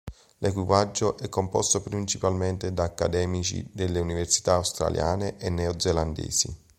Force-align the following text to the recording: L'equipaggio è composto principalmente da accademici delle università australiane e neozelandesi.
L'equipaggio 0.39 1.15
è 1.15 1.29
composto 1.29 1.79
principalmente 1.83 2.73
da 2.73 2.85
accademici 2.85 3.63
delle 3.71 3.99
università 3.99 4.53
australiane 4.55 5.37
e 5.37 5.51
neozelandesi. 5.51 6.57